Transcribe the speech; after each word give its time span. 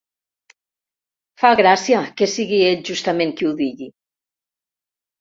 Fa 1.43 1.51
gràcia 1.61 2.01
que 2.23 2.31
sigui 2.39 2.65
ell 2.73 2.83
justament 2.93 3.39
qui 3.39 3.51
ho 3.51 3.55
digui. 3.65 3.93